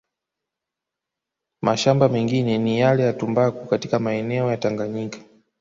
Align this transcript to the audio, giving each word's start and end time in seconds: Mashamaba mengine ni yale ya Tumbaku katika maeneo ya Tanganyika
Mashamaba 1.61 2.09
mengine 2.09 2.57
ni 2.57 2.79
yale 2.79 3.03
ya 3.03 3.13
Tumbaku 3.13 3.65
katika 3.67 3.99
maeneo 3.99 4.49
ya 4.51 4.57
Tanganyika 4.57 5.17